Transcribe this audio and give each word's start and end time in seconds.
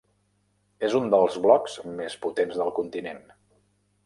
És 0.87 0.95
un 0.99 1.05
dels 1.15 1.37
blocs 1.43 1.77
més 2.01 2.17
potents 2.25 2.59
del 2.63 2.75
continent. 2.81 3.23